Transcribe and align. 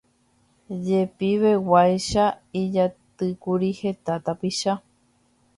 Jepiveguáicha 0.85 2.25
ijatýkuri 2.63 3.71
heta 3.83 4.21
tapicha 4.31 4.79